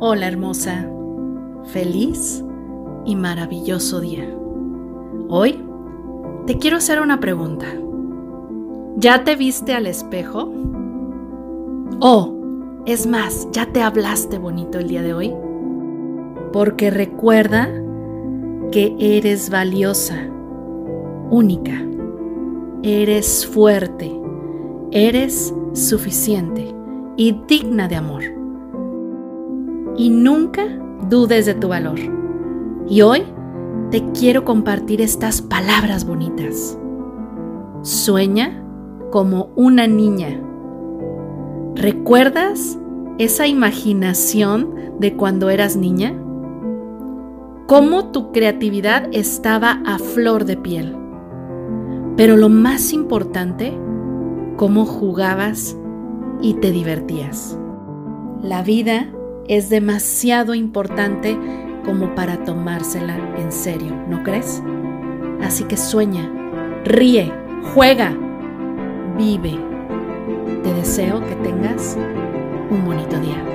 Hola 0.00 0.26
hermosa, 0.26 0.90
feliz 1.66 2.44
y 3.04 3.14
maravilloso 3.14 4.00
día. 4.00 4.28
Hoy 5.28 5.64
te 6.48 6.58
quiero 6.58 6.78
hacer 6.78 7.00
una 7.00 7.20
pregunta. 7.20 7.66
¿Ya 8.96 9.22
te 9.22 9.36
viste 9.36 9.72
al 9.72 9.86
espejo? 9.86 10.52
Oh, 12.00 12.34
es 12.86 13.06
más, 13.06 13.46
¿ya 13.52 13.66
te 13.66 13.82
hablaste 13.82 14.38
bonito 14.38 14.80
el 14.80 14.88
día 14.88 15.02
de 15.02 15.14
hoy? 15.14 15.32
Porque 16.52 16.90
recuerda 16.90 17.68
que 18.72 18.96
eres 18.98 19.48
valiosa, 19.48 20.16
única, 21.30 21.86
eres 22.82 23.46
fuerte, 23.46 24.12
eres 24.90 25.54
suficiente 25.72 26.74
y 27.16 27.40
digna 27.46 27.86
de 27.86 27.94
amor 27.94 28.43
y 29.96 30.10
nunca 30.10 30.66
dudes 31.08 31.46
de 31.46 31.54
tu 31.54 31.68
valor. 31.68 31.98
Y 32.88 33.02
hoy 33.02 33.22
te 33.90 34.04
quiero 34.12 34.44
compartir 34.44 35.00
estas 35.00 35.40
palabras 35.42 36.06
bonitas. 36.06 36.78
Sueña 37.82 38.62
como 39.10 39.50
una 39.56 39.86
niña. 39.86 40.40
¿Recuerdas 41.76 42.78
esa 43.18 43.46
imaginación 43.46 44.74
de 44.98 45.16
cuando 45.16 45.50
eras 45.50 45.76
niña? 45.76 46.14
Cómo 47.66 48.10
tu 48.10 48.32
creatividad 48.32 49.08
estaba 49.12 49.82
a 49.86 49.98
flor 49.98 50.44
de 50.44 50.56
piel. 50.56 50.96
Pero 52.16 52.36
lo 52.36 52.48
más 52.48 52.92
importante, 52.92 53.78
cómo 54.56 54.84
jugabas 54.84 55.76
y 56.40 56.54
te 56.54 56.70
divertías. 56.70 57.58
La 58.42 58.62
vida 58.62 59.08
es 59.48 59.68
demasiado 59.68 60.54
importante 60.54 61.38
como 61.84 62.14
para 62.14 62.44
tomársela 62.44 63.16
en 63.38 63.52
serio, 63.52 63.94
¿no 64.08 64.22
crees? 64.22 64.62
Así 65.42 65.64
que 65.64 65.76
sueña, 65.76 66.30
ríe, 66.84 67.32
juega, 67.74 68.16
vive. 69.18 69.58
Te 70.62 70.72
deseo 70.72 71.20
que 71.20 71.34
tengas 71.36 71.96
un 72.70 72.84
bonito 72.84 73.20
día. 73.20 73.53